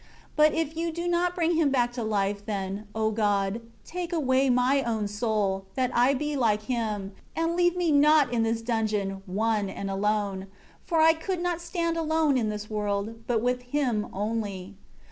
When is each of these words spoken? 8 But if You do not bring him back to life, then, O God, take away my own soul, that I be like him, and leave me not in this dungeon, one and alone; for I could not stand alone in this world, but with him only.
8 0.33 0.35
But 0.35 0.53
if 0.55 0.75
You 0.75 0.91
do 0.91 1.07
not 1.07 1.35
bring 1.35 1.53
him 1.57 1.69
back 1.69 1.93
to 1.93 2.01
life, 2.03 2.43
then, 2.47 2.87
O 2.95 3.11
God, 3.11 3.61
take 3.85 4.11
away 4.11 4.49
my 4.49 4.81
own 4.81 5.07
soul, 5.07 5.67
that 5.75 5.91
I 5.95 6.15
be 6.15 6.35
like 6.35 6.63
him, 6.63 7.11
and 7.35 7.55
leave 7.55 7.77
me 7.77 7.91
not 7.91 8.33
in 8.33 8.41
this 8.41 8.63
dungeon, 8.63 9.21
one 9.27 9.69
and 9.69 9.91
alone; 9.91 10.47
for 10.87 10.99
I 11.01 11.13
could 11.13 11.39
not 11.39 11.61
stand 11.61 11.97
alone 11.97 12.35
in 12.35 12.49
this 12.49 12.67
world, 12.67 13.19
but 13.27 13.43
with 13.43 13.61
him 13.61 14.07
only. 14.11 14.73